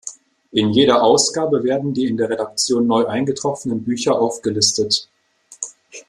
In 0.51 0.71
jeder 0.71 1.03
Ausgabe 1.03 1.63
werden 1.63 1.93
die 1.93 2.07
in 2.07 2.17
der 2.17 2.31
Redaktion 2.31 2.87
neu 2.87 3.05
eingetroffenen 3.05 3.83
Bücher 3.83 4.19
aufgelistet. 4.19 5.07